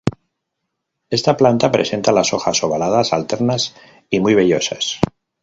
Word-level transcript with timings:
Esta 1.11 1.37
planta 1.37 1.71
presenta 1.71 2.11
las 2.11 2.33
hojas 2.33 2.63
ovaladas, 2.63 3.13
alternas 3.13 3.75
y 4.09 4.19
muy 4.19 4.33
vellosas. 4.33 4.97